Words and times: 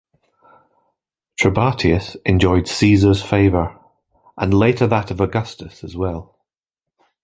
Trebatius 1.39 2.17
enjoyed 2.25 2.67
Caesar's 2.67 3.21
favor, 3.21 3.77
and 4.35 4.51
later 4.51 4.87
that 4.87 5.11
of 5.11 5.21
Augustus 5.21 5.83
as 5.83 5.95
well. 5.95 6.39